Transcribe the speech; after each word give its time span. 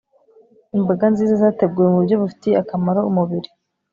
imboga 0.77 1.05
nziza 1.11 1.33
zateguwe 1.43 1.87
mu 1.89 1.99
buryo 1.99 2.15
bufitiye 2.21 2.55
akamaro 2.61 2.99
umubiri 3.09 3.49